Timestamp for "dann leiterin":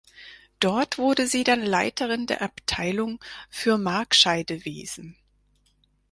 1.43-2.25